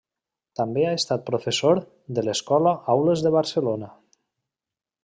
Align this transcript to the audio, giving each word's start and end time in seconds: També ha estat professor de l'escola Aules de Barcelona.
També 0.59 0.85
ha 0.85 0.93
estat 0.99 1.27
professor 1.27 1.83
de 2.19 2.25
l'escola 2.29 2.75
Aules 2.95 3.25
de 3.27 3.35
Barcelona. 3.39 3.93